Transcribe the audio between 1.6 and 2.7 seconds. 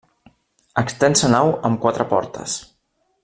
amb quatre portes.